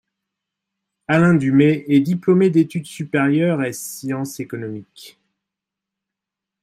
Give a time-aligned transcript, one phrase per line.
[1.07, 5.19] Alain Dumait est diplômé d'études supérieures ès sciences économiques.